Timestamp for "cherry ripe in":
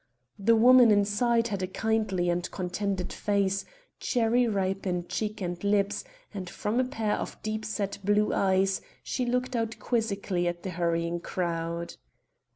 3.99-5.05